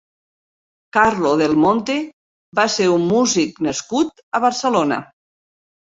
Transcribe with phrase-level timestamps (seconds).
[0.97, 1.99] Carlo Del Monte
[2.63, 5.03] va ser un músic nascut a Barcelona.